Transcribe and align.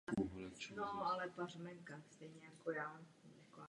Od 0.07 0.11
této 0.15 0.29
chvíle 0.29 0.29
z 0.29 0.35
něj 0.35 0.49
začínal 0.49 0.87
růst 0.87 1.37
hráč 1.37 2.03
světového 2.09 2.97
měřítka. 3.23 3.57